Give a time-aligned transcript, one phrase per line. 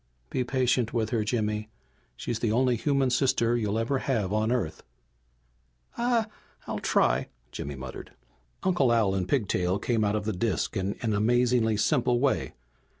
[0.31, 1.69] "Be patient with her, Jimmy.
[2.15, 4.81] She's the only human sister you'll ever have on Earth."
[5.95, 6.25] "I
[6.65, 8.11] I'll try!" Jimmy muttered.
[8.63, 12.55] Uncle Al and Pigtail came out of the disk in an amazingly simple way.